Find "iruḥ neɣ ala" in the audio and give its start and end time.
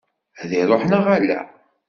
0.59-1.39